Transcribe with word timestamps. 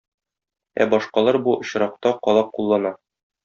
Ә 0.85 0.87
башкалар 0.93 1.39
бу 1.49 1.55
очракта 1.67 2.17
калак 2.25 2.53
куллана. 2.59 2.97